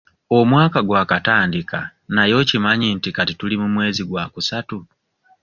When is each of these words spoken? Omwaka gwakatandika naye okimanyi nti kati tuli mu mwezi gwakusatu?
Omwaka 0.37 0.79
gwakatandika 0.87 1.79
naye 2.15 2.33
okimanyi 2.41 2.87
nti 2.95 3.09
kati 3.15 3.33
tuli 3.39 3.55
mu 3.61 3.67
mwezi 3.75 4.01
gwakusatu? 4.09 4.77